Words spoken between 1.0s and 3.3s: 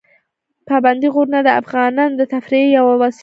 غرونه د افغانانو د تفریح یوه وسیله ده.